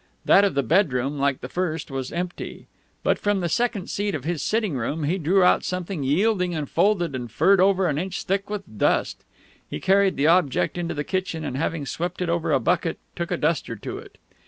That 0.25 0.43
of 0.43 0.55
the 0.55 0.63
bedroom, 0.63 1.19
like 1.19 1.41
the 1.41 1.47
first, 1.47 1.91
was 1.91 2.11
empty; 2.11 2.65
but 3.03 3.19
from 3.19 3.39
the 3.41 3.47
second 3.47 3.87
seat 3.87 4.15
of 4.15 4.23
his 4.23 4.41
sitting 4.41 4.73
room 4.75 5.03
he 5.03 5.19
drew 5.19 5.43
out 5.43 5.63
something 5.63 6.01
yielding 6.01 6.55
and 6.55 6.67
folded 6.67 7.15
and 7.15 7.29
furred 7.29 7.61
over 7.61 7.87
an 7.87 7.99
inch 7.99 8.23
thick 8.23 8.49
with 8.49 8.79
dust. 8.79 9.23
He 9.69 9.79
carried 9.79 10.15
the 10.17 10.25
object 10.25 10.75
into 10.75 10.95
the 10.95 11.03
kitchen, 11.03 11.43
and 11.45 11.55
having 11.55 11.85
swept 11.85 12.19
it 12.19 12.29
over 12.29 12.51
a 12.51 12.59
bucket, 12.59 12.97
took 13.15 13.29
a 13.29 13.37
duster 13.37 13.75
to 13.75 13.99
it. 13.99 14.17